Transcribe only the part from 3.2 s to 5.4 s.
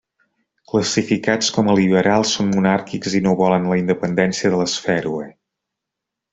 i no volen la independència de les Fèroe.